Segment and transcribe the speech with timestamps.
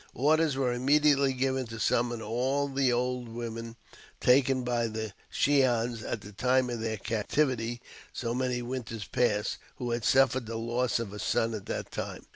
[0.15, 3.75] Orders were immediately given to summon all the old women
[4.19, 9.57] taken by the Shi ans at the time of their captivity so many winters past,
[9.75, 12.25] who had suffered the loss of a son at that time.